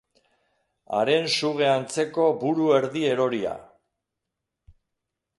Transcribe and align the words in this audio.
Haren 0.99 1.27
suge-antzeko 1.41 2.25
buru 2.43 2.69
erdi 2.77 3.03
eroria. 3.09 3.53